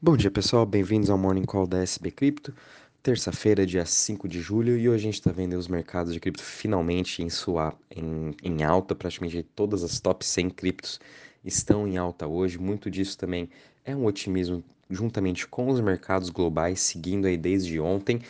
[0.00, 2.54] Bom dia pessoal, bem-vindos ao Morning Call da SB Cripto.
[3.02, 6.40] Terça-feira, dia 5 de julho, e hoje a gente está vendo os mercados de cripto
[6.40, 8.94] finalmente em, sua, em, em alta.
[8.94, 11.00] Praticamente todas as top 100 criptos
[11.44, 12.58] estão em alta hoje.
[12.58, 13.50] Muito disso também
[13.84, 18.20] é um otimismo juntamente com os mercados globais, seguindo aí desde ontem.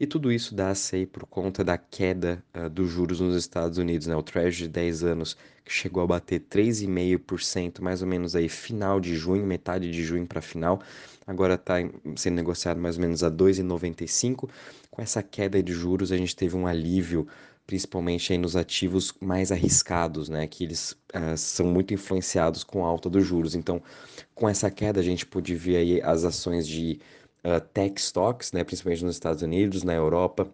[0.00, 4.06] E tudo isso dá-se aí por conta da queda uh, dos juros nos Estados Unidos,
[4.06, 4.16] né?
[4.16, 8.98] O Treasury de 10 anos que chegou a bater 3,5% mais ou menos aí final
[8.98, 10.80] de junho, metade de junho para final,
[11.26, 11.74] agora está
[12.16, 14.48] sendo negociado mais ou menos a 2,95.
[14.90, 17.28] Com essa queda de juros, a gente teve um alívio
[17.66, 22.88] principalmente aí nos ativos mais arriscados, né, que eles uh, são muito influenciados com a
[22.88, 23.54] alta dos juros.
[23.54, 23.80] Então,
[24.34, 26.98] com essa queda, a gente pôde ver aí as ações de
[27.44, 30.48] uh, tech stocks, né, principalmente nos Estados Unidos, na Europa,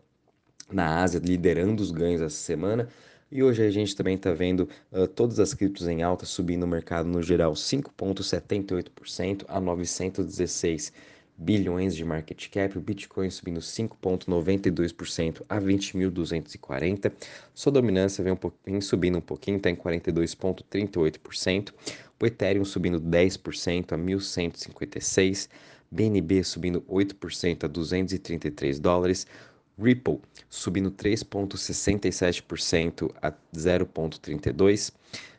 [0.70, 2.88] na Ásia, liderando os ganhos essa semana.
[3.30, 6.66] E hoje a gente também está vendo uh, todas as criptos em alta subindo no
[6.68, 10.92] mercado no geral 5,78% a 916
[11.36, 17.12] bilhões de market cap, o Bitcoin subindo 5,92% a 20.240.
[17.55, 21.72] Sua dominância vem, um vem subindo um pouquinho, está em 42,38%.
[22.18, 25.50] O Ethereum subindo 10% a 1.156.
[25.97, 29.27] BNB subindo 8% a 233 dólares,
[29.78, 34.92] Ripple subindo 3,67% a 0,32,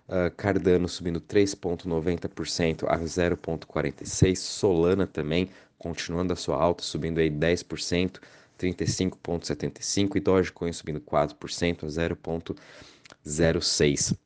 [0.07, 8.19] uh, Cardano subindo 3,90% a 0,46, Solana também continuando a sua alta, subindo aí 10%,
[8.59, 14.17] 35,75 e Dogecoin subindo 4% a 0,06.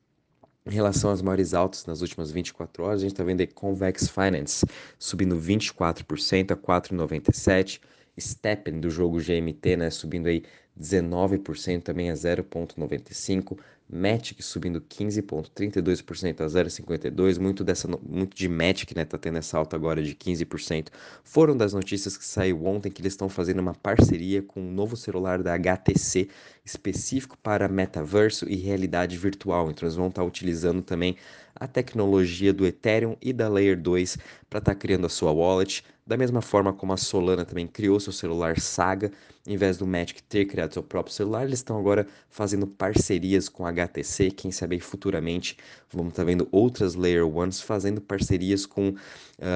[0.65, 4.07] Em relação às maiores altas nas últimas 24 horas, a gente está vendo aí Convex
[4.07, 4.63] Finance
[4.99, 7.79] subindo 24% a 4,97%.
[8.19, 10.43] Steppen do jogo GMT, né, subindo aí
[10.79, 13.57] 19% também a 0,95%.
[13.91, 17.39] Matic subindo 15,32% a 0,52%.
[17.39, 20.87] Muito, dessa, muito de Matic, né, tá tendo essa alta agora de 15%.
[21.23, 24.95] Foram das notícias que saiu ontem que eles estão fazendo uma parceria com um novo
[24.95, 26.29] celular da HTC
[26.63, 29.69] específico para metaverso e realidade virtual.
[29.69, 31.17] Então eles vão estar tá utilizando também
[31.53, 34.17] a tecnologia do Ethereum e da Layer 2
[34.49, 35.83] para estar tá criando a sua wallet.
[36.11, 39.13] Da mesma forma como a Solana também criou seu celular Saga,
[39.47, 43.65] em vez do Magic ter criado seu próprio celular, eles estão agora fazendo parcerias com
[43.65, 44.29] a HTC.
[44.31, 45.55] Quem sabe futuramente
[45.89, 48.95] vamos estar tá vendo outras Layer Ones fazendo parcerias com uh,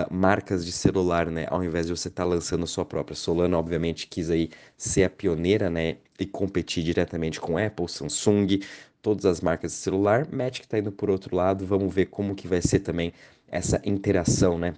[0.10, 1.46] marcas de celular, né?
[1.50, 3.18] Ao invés de você estar tá lançando sua própria.
[3.18, 5.98] Solana, obviamente, quis aí ser a pioneira, né?
[6.18, 8.62] E competir diretamente com Apple, Samsung,
[9.02, 10.26] todas as marcas de celular.
[10.32, 11.66] Magic está indo por outro lado.
[11.66, 13.12] Vamos ver como que vai ser também
[13.50, 14.74] essa interação, né?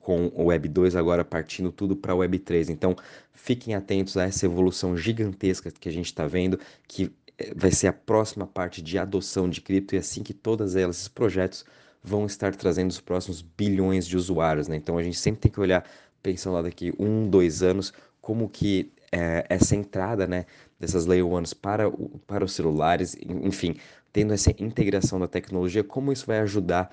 [0.00, 2.70] Com o Web 2 agora partindo tudo para o Web 3.
[2.70, 2.96] Então,
[3.32, 6.58] fiquem atentos a essa evolução gigantesca que a gente está vendo,
[6.88, 10.76] que eh, vai ser a próxima parte de adoção de cripto e assim que todas
[10.76, 11.64] elas, esses projetos
[12.02, 14.76] vão estar trazendo os próximos bilhões de usuários, né?
[14.76, 15.84] Então a gente sempre tem que olhar,
[16.22, 20.46] pensando lá daqui um, dois anos, como que é, essa entrada, né,
[20.80, 23.76] dessas Layer Ones para, o, para os celulares, enfim,
[24.12, 26.90] tendo essa integração da tecnologia, como isso vai ajudar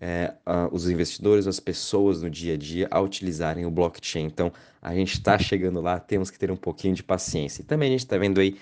[0.00, 0.34] é,
[0.70, 4.24] os investidores, as pessoas no dia a dia a utilizarem o blockchain.
[4.24, 4.52] Então,
[4.82, 7.62] a gente está chegando lá, temos que ter um pouquinho de paciência.
[7.62, 8.56] E também a gente está vendo aí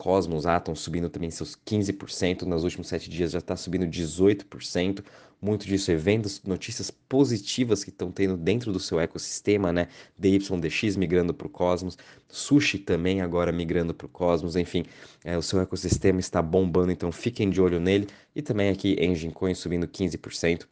[0.00, 5.04] Cosmos, Atom subindo também seus 15%, nos últimos sete dias já está subindo 18%.
[5.42, 9.88] Muito disso é vendo notícias positivas que estão tendo dentro do seu ecossistema, né?
[10.18, 14.86] DYDX migrando para o Cosmos, Sushi também agora migrando para o Cosmos, enfim,
[15.22, 18.08] é, o seu ecossistema está bombando, então fiquem de olho nele.
[18.34, 20.66] E também aqui Engine Coin subindo 15%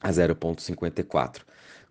[0.00, 1.42] a 0,54.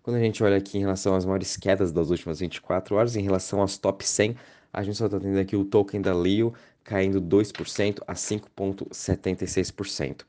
[0.02, 3.22] Quando a gente olha aqui em relação às maiores quedas das últimas 24 horas, em
[3.22, 4.36] relação aos top 100,
[4.74, 6.52] a gente só está tendo aqui o token da Leo
[6.82, 10.22] caindo 2% a 5,76%.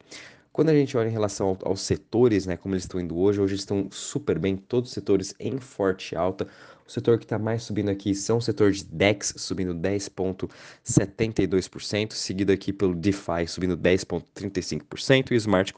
[0.54, 3.42] Quando a gente olha em relação ao, aos setores, né, como eles estão indo hoje,
[3.42, 6.48] hoje estão super bem, todos os setores em forte alta.
[6.88, 12.54] O setor que está mais subindo aqui são o setor de DEX, subindo 10,72%, seguido
[12.54, 15.74] aqui pelo DeFi, subindo 10,35%, e Smart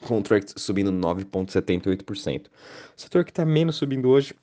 [0.00, 2.46] Contracts subindo 9,78%.
[2.46, 4.34] O setor que está menos subindo hoje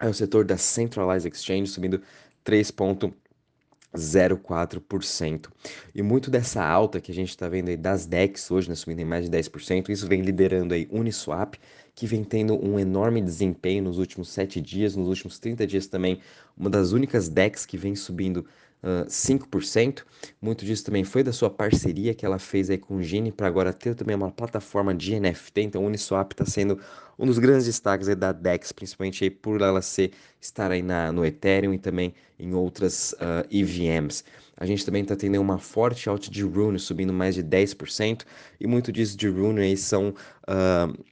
[0.00, 2.00] é o setor da Centralized Exchange, subindo
[2.48, 5.48] 3,04%.
[5.94, 9.00] E muito dessa alta que a gente está vendo aí das DEX hoje, né, subindo
[9.00, 11.56] em mais de 10%, isso vem liderando aí Uniswap,
[11.94, 16.20] que vem tendo um enorme desempenho nos últimos 7 dias, nos últimos 30 dias também,
[16.56, 18.46] uma das únicas DEX que vem subindo
[18.82, 20.04] uh, 5%.
[20.40, 23.46] Muito disso também foi da sua parceria que ela fez aí com o Gini para
[23.46, 25.62] agora ter também uma plataforma de NFT.
[25.62, 26.78] Então, o Uniswap está sendo
[27.18, 31.24] um dos grandes destaques da DEX, principalmente aí por ela ser, estar aí na, no
[31.24, 34.22] Ethereum e também em outras uh, EVMs.
[34.56, 38.24] A gente também está tendo uma forte alta de Rune, subindo mais de 10%,
[38.60, 41.04] e muito disso de Rune aí são uh,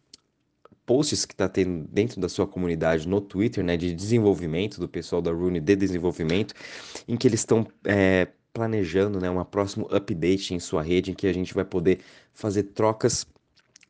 [0.87, 5.21] posts que está tendo dentro da sua comunidade no Twitter, né, de desenvolvimento do pessoal
[5.21, 6.55] da Rune de desenvolvimento,
[7.07, 11.27] em que eles estão é, planejando, né, um próximo update em sua rede, em que
[11.27, 12.01] a gente vai poder
[12.33, 13.27] fazer trocas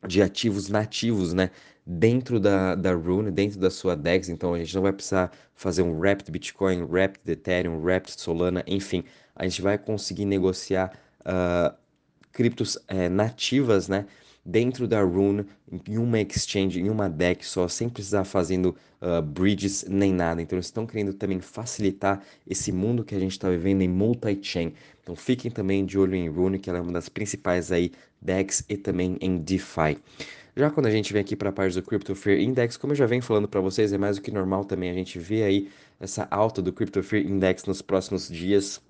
[0.09, 1.51] de ativos nativos, né,
[1.87, 5.83] dentro da, da Rune, dentro da sua DEX, então a gente não vai precisar fazer
[5.83, 9.05] um Wrapped Bitcoin, Wrapped Ethereum, Wrapped Solana, enfim,
[9.37, 11.77] a gente vai conseguir negociar uh,
[12.33, 14.07] criptos é, nativas, né,
[14.47, 15.45] dentro da Rune,
[15.89, 20.41] em uma exchange, em uma deck só, sem precisar fazendo uh, bridges nem nada.
[20.41, 24.73] Então eles estão querendo também facilitar esse mundo que a gente está vivendo em multi-chain.
[25.03, 27.91] Então fiquem também de olho em Rune, que ela é uma das principais aí
[28.23, 29.99] decks e também em DeFi.
[30.57, 32.97] Já quando a gente vem aqui para a parte do Crypto Fear Index, como eu
[32.97, 35.69] já venho falando para vocês, é mais do que normal também a gente vê aí
[36.01, 38.81] essa alta do Crypto Fear Index nos próximos dias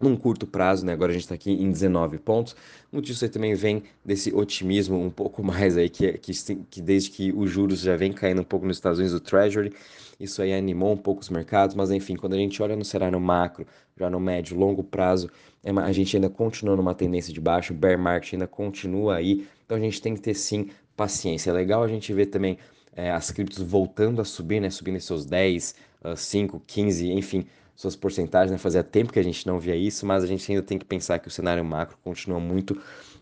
[0.00, 0.92] num curto prazo, né?
[0.92, 2.56] Agora a gente está aqui em 19 pontos.
[2.90, 6.32] Muito disso aí também vem desse otimismo um pouco mais aí, que, que,
[6.70, 9.72] que desde que os juros já vem caindo um pouco nos Estados Unidos, o Treasury,
[10.18, 13.20] isso aí animou um pouco os mercados, mas enfim, quando a gente olha no cenário
[13.20, 13.66] macro,
[13.96, 15.30] já no médio, longo prazo,
[15.64, 19.46] é a gente ainda continua numa tendência de baixo, o bear market ainda continua aí,
[19.64, 21.50] então a gente tem que ter sim paciência.
[21.50, 22.58] É legal a gente ver também
[22.94, 24.70] é, as criptos voltando a subir, né?
[24.70, 25.74] Subindo seus 10,
[26.04, 28.58] uh, 5, 15, enfim, suas porcentagens, né?
[28.58, 31.18] Fazia tempo que a gente não via isso, mas a gente ainda tem que pensar
[31.18, 32.80] que o cenário macro continua muito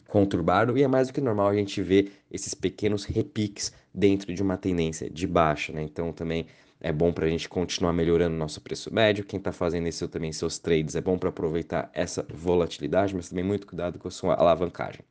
[0.09, 4.43] conturbado e é mais do que normal a gente ver esses pequenos repiques dentro de
[4.43, 5.83] uma tendência de baixa, né?
[5.83, 6.47] Então também
[6.81, 9.25] é bom para a gente continuar melhorando nosso preço médio.
[9.25, 13.45] Quem está fazendo isso também seus trades é bom para aproveitar essa volatilidade, mas também
[13.45, 15.03] muito cuidado com a sua alavancagem.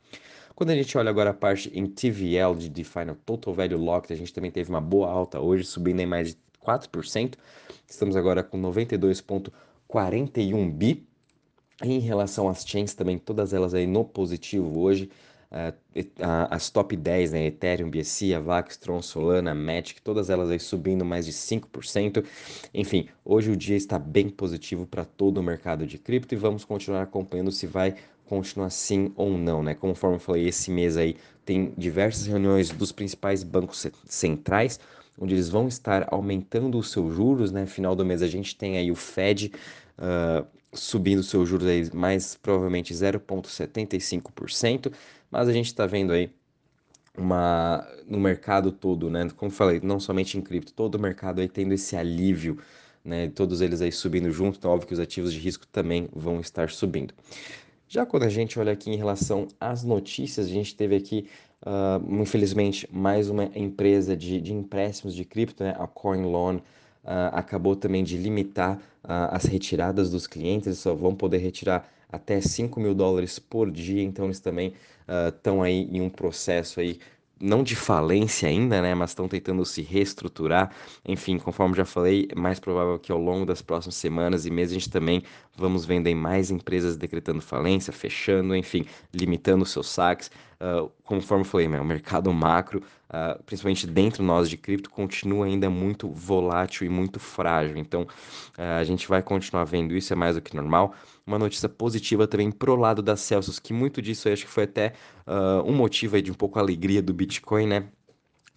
[0.56, 4.16] Quando a gente olha agora a parte em TVL de Define Total Value Locked, a
[4.18, 7.36] gente também teve uma boa alta hoje, subindo em mais de 4%.
[7.88, 11.06] Estamos agora com 92,41 bi.
[11.82, 15.10] Em relação às chains também, todas elas aí no positivo hoje.
[15.52, 15.74] Uh,
[16.52, 17.48] as top 10, né?
[17.48, 22.24] Ethereum, BSC, Avax, Tron, Solana, Matic, todas elas aí subindo mais de 5%.
[22.72, 26.64] Enfim, hoje o dia está bem positivo para todo o mercado de cripto e vamos
[26.64, 27.96] continuar acompanhando se vai
[28.28, 29.74] continuar assim ou não, né?
[29.74, 34.80] Conforme eu falei, esse mês aí tem diversas reuniões dos principais bancos centrais,
[35.20, 37.66] onde eles vão estar aumentando os seus juros, né?
[37.66, 39.52] Final do mês a gente tem aí o Fed
[39.98, 44.94] uh, subindo seus juros aí mais provavelmente 0,75%,
[45.30, 46.32] mas a gente está vendo aí
[47.18, 49.30] uma no mercado todo, né?
[49.36, 52.58] Como falei, não somente em cripto, todo o mercado aí tendo esse alívio,
[53.04, 53.30] né?
[53.30, 56.70] Todos eles aí subindo junto, então óbvio que os ativos de risco também vão estar
[56.70, 57.14] subindo.
[57.88, 61.28] Já quando a gente olha aqui em relação às notícias, a gente teve aqui
[61.62, 66.62] Uh, infelizmente, mais uma empresa de, de empréstimos de cripto, né, a CoinLoan, uh,
[67.34, 72.40] acabou também de limitar uh, as retiradas dos clientes, eles só vão poder retirar até
[72.40, 74.74] 5 mil dólares por dia, então eles também
[75.28, 77.00] estão aí em um processo aí
[77.40, 80.72] não de falência ainda, né, mas estão tentando se reestruturar.
[81.06, 84.72] Enfim, conforme já falei, é mais provável que ao longo das próximas semanas e meses
[84.72, 85.24] a gente também
[85.56, 90.30] vamos vendo mais empresas decretando falência, fechando, enfim, limitando seus saques.
[90.62, 95.46] Uh, conforme eu falei, né, o mercado macro, uh, principalmente dentro nós de cripto, continua
[95.46, 97.78] ainda muito volátil e muito frágil.
[97.78, 100.94] Então, uh, a gente vai continuar vendo isso, é mais do que normal
[101.26, 104.64] uma notícia positiva também pro lado da Celsius, que muito disso eu acho que foi
[104.64, 104.94] até
[105.64, 107.88] um motivo aí de um pouco a alegria do Bitcoin, né?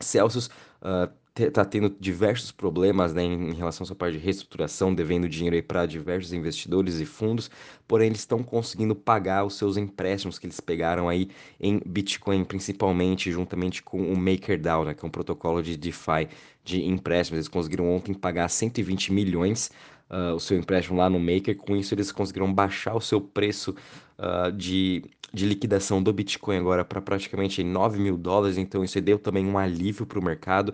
[0.01, 5.29] Celsius uh, está tendo diversos problemas né, em, relação à sua parte de reestruturação, devendo
[5.29, 7.51] dinheiro para diversos investidores e fundos,
[7.89, 11.29] porém eles estão conseguindo pagar os seus empréstimos que eles pegaram aí
[11.59, 16.29] em Bitcoin, principalmente juntamente com o MakerDAO, né, que é um protocolo de DeFi
[16.63, 17.39] de empréstimos.
[17.39, 19.71] Eles conseguiram ontem pagar 120 milhões
[20.13, 21.57] uh, o seu empréstimo lá no Maker.
[21.57, 23.75] Com isso, eles conseguiram baixar o seu preço
[24.19, 28.59] uh, de, de liquidação do Bitcoin agora para praticamente 9 mil dólares.
[28.59, 30.73] Então, isso deu também um alívio para o mercado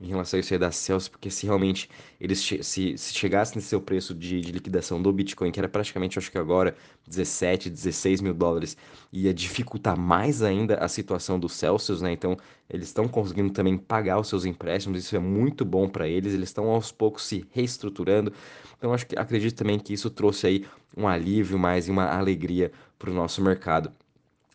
[0.00, 1.90] em relação a isso aí da Celsius, porque se realmente
[2.20, 2.62] eles se,
[2.96, 6.38] se chegassem nesse seu preço de, de, liquidação do Bitcoin, que era praticamente, acho que
[6.38, 6.76] agora,
[7.08, 8.76] 17, 16 mil dólares,
[9.12, 12.12] ia dificultar mais ainda a situação do Celsius, né?
[12.12, 12.36] Então,
[12.70, 16.48] eles estão conseguindo também pagar os seus empréstimos, isso é muito bom para eles, eles
[16.48, 18.32] estão aos poucos se reestruturando.
[18.76, 20.66] Então, acho que acredito também que isso trouxe aí
[20.96, 23.92] um alívio mais e uma alegria para o nosso mercado.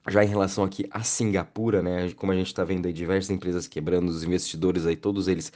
[0.09, 3.67] Já em relação aqui a Singapura, né, como a gente está vendo aí diversas empresas
[3.69, 5.47] quebrando, os investidores aí, todos eles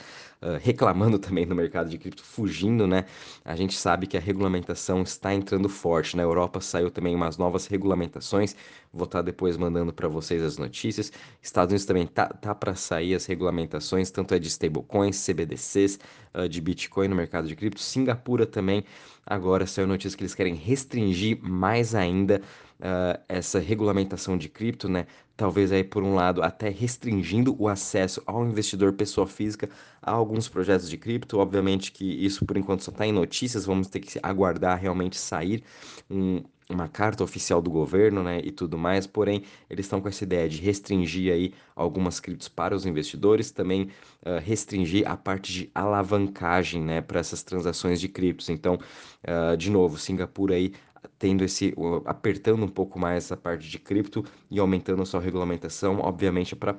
[0.42, 3.04] uh, reclamando também no mercado de cripto, fugindo, né,
[3.44, 6.16] a gente sabe que a regulamentação está entrando forte.
[6.16, 8.56] Na Europa saiu também umas novas regulamentações,
[8.94, 11.12] vou estar tá depois mandando para vocês as notícias.
[11.42, 16.00] Estados Unidos também tá, tá para sair as regulamentações, tanto é de stablecoins, CBDCs,
[16.34, 17.82] uh, de Bitcoin no mercado de cripto.
[17.82, 18.86] Singapura também,
[19.26, 22.42] agora saiu notícia que eles querem restringir mais ainda
[22.80, 25.06] uh, essa regulamentação de cripto, né?
[25.38, 29.70] talvez aí por um lado até restringindo o acesso ao investidor pessoa física
[30.02, 31.38] a alguns projetos de cripto.
[31.38, 35.64] Obviamente que isso por enquanto só está em notícias, vamos ter que aguardar realmente sair
[36.10, 40.24] um, uma carta oficial do governo, né, e tudo mais, porém, eles estão com essa
[40.24, 43.84] ideia de restringir aí algumas criptos para os investidores, também
[44.26, 48.50] uh, restringir a parte de alavancagem, né, para essas transações de criptos.
[48.50, 50.74] Então, uh, de novo, Singapura aí
[51.18, 51.74] tendo esse
[52.06, 56.78] apertando um pouco mais essa parte de cripto e aumentando a sua regulamentação, obviamente para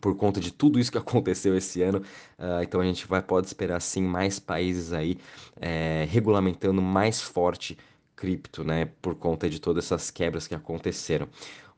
[0.00, 1.98] por conta de tudo isso que aconteceu esse ano.
[2.38, 5.16] Uh, então a gente vai pode esperar sim mais países aí
[5.60, 7.78] é, regulamentando mais forte
[8.14, 11.28] cripto, né, por conta de todas essas quebras que aconteceram.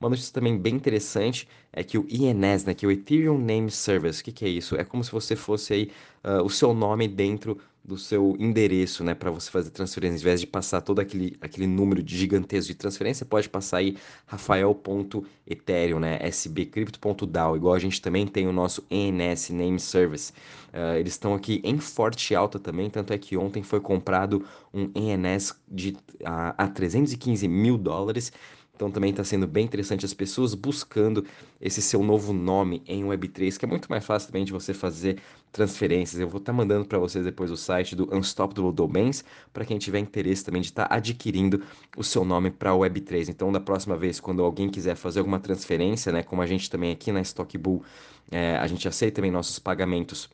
[0.00, 3.70] Uma notícia também bem interessante é que o INS, né, que é o Ethereum Name
[3.70, 4.76] Service, o que, que é isso?
[4.76, 5.90] É como se você fosse aí
[6.24, 10.16] uh, o seu nome dentro do seu endereço, né, para você fazer transferência.
[10.16, 13.96] Ao invés de passar todo aquele, aquele número de gigantesco de transferência, pode passar aí
[14.26, 20.32] rafael.ethereum, né, sbcrypto.dao, igual a gente também tem o nosso ENS Name Service.
[20.68, 24.90] Uh, eles estão aqui em forte alta também, tanto é que ontem foi comprado um
[24.94, 28.30] ENS de, a, a 315 mil dólares,
[28.78, 31.26] então também está sendo bem interessante as pessoas buscando
[31.60, 35.18] esse seu novo nome em Web3, que é muito mais fácil também de você fazer
[35.50, 36.20] transferências.
[36.20, 39.78] Eu vou estar tá mandando para vocês depois o site do Unstoppable Domains, para quem
[39.78, 41.60] tiver interesse também de estar tá adquirindo
[41.96, 43.28] o seu nome para Web3.
[43.30, 46.92] Então, da próxima vez, quando alguém quiser fazer alguma transferência, né, como a gente também
[46.92, 47.82] aqui na Stockbull,
[48.30, 50.30] é, a gente aceita também nossos pagamentos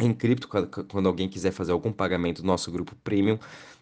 [0.00, 0.48] em cripto,
[0.88, 3.38] quando alguém quiser fazer algum pagamento do nosso grupo premium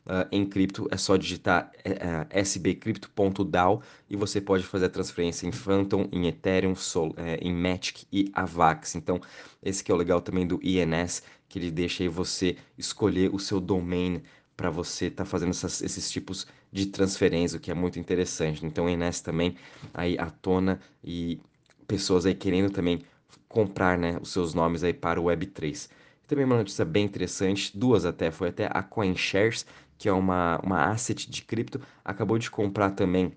[0.07, 5.47] uh, em cripto, é só digitar uh, é, sbcrypto.dao e você pode fazer a transferência
[5.47, 8.95] em Phantom, em Ethereum, Sol, uh, em Matic e Avax.
[8.95, 9.21] Então,
[9.63, 13.39] esse que é o legal também do INS, que ele deixa aí você escolher o
[13.39, 14.23] seu domain
[14.57, 18.65] para você estar tá fazendo essas, esses tipos de transferência, o que é muito interessante.
[18.65, 19.57] Então, o INS também
[19.93, 21.41] aí à tona e
[21.87, 23.03] pessoas aí querendo também
[23.49, 25.89] comprar né, os seus nomes aí para o Web3.
[26.27, 29.65] Também uma notícia bem interessante, duas até, foi até a CoinShares,
[29.97, 33.33] que é uma, uma asset de cripto, acabou de comprar também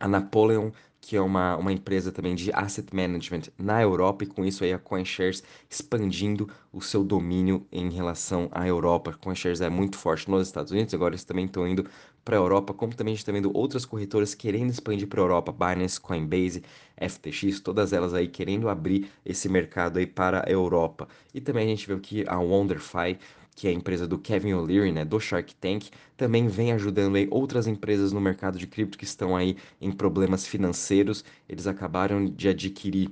[0.00, 0.70] a Napoleon,
[1.00, 4.72] que é uma, uma empresa também de asset management na Europa, e com isso aí
[4.72, 9.12] a CoinShares expandindo o seu domínio em relação à Europa.
[9.12, 11.86] A CoinShares é muito forte nos Estados Unidos, agora eles também estão indo
[12.28, 15.24] para a Europa, como também a gente está vendo outras corretoras querendo expandir para a
[15.24, 16.62] Europa, Binance, Coinbase,
[17.00, 21.08] FTX, todas elas aí querendo abrir esse mercado aí para a Europa.
[21.32, 23.18] E também a gente viu que a WonderFi
[23.56, 27.26] que é a empresa do Kevin O'Leary, né, do Shark Tank, também vem ajudando aí
[27.30, 31.24] outras empresas no mercado de cripto que estão aí em problemas financeiros.
[31.48, 33.10] Eles acabaram de adquirir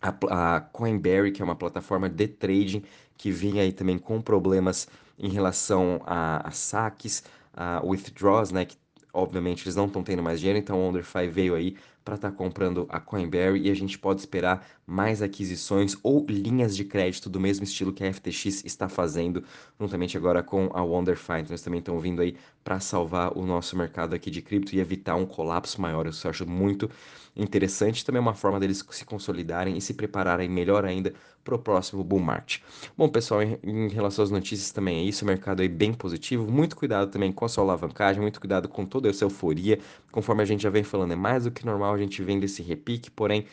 [0.00, 2.82] a, a Coinberry, que é uma plataforma de trading
[3.16, 4.86] que vinha aí também com problemas
[5.18, 7.24] em relação a, a saques,
[7.56, 8.76] a withdraws, né, que
[9.12, 12.36] obviamente eles não estão tendo mais dinheiro, então o WonderFi veio aí para estar tá
[12.36, 17.40] comprando a Coinberry e a gente pode esperar mais aquisições ou linhas de crédito do
[17.40, 19.42] mesmo estilo que a FTX está fazendo,
[19.78, 21.40] juntamente agora com a WonderFi.
[21.40, 24.78] Então eles também estão vindo aí para salvar o nosso mercado aqui de cripto e
[24.78, 26.06] evitar um colapso maior.
[26.06, 26.88] Isso eu acho muito
[27.34, 28.04] interessante.
[28.04, 31.12] Também é uma forma deles se consolidarem e se prepararem melhor ainda
[31.46, 32.60] para o próximo bull market.
[32.98, 36.76] Bom, pessoal, em, relação às notícias também é isso, o mercado aí bem positivo, muito
[36.76, 39.78] cuidado também com a sua alavancagem, muito cuidado com toda essa euforia,
[40.10, 42.62] conforme a gente já vem falando, é mais do que normal a gente vendo esse
[42.62, 43.46] repique, porém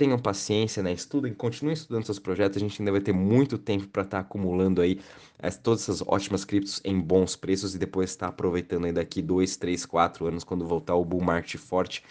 [0.00, 0.94] tenham paciência, né?
[0.94, 2.56] Estudem, continuem estudando seus projetos.
[2.56, 4.98] A gente ainda vai ter muito tempo para estar tá acumulando aí
[5.38, 9.20] as, todas essas ótimas criptos em bons preços e depois estar tá aproveitando aí daqui
[9.20, 12.02] 2, 3, 4 anos, quando voltar o bull market forte.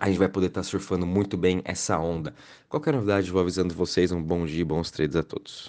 [0.00, 2.34] A gente vai poder estar tá surfando muito bem essa onda.
[2.66, 4.10] Qualquer novidade, vou avisando vocês.
[4.10, 5.64] Um bom dia bons trades a todos.